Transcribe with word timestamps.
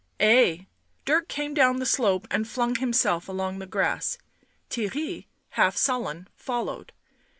"Ay." 0.19 0.65
Dirk 1.05 1.27
came 1.27 1.53
down 1.53 1.77
the 1.77 1.85
slope 1.85 2.27
and 2.31 2.47
flung 2.47 2.73
himself 2.73 3.29
along 3.29 3.59
the 3.59 3.67
grass; 3.67 4.17
Theirry, 4.71 5.27
half 5.49 5.77
sullen, 5.77 6.27
followed. 6.35 6.91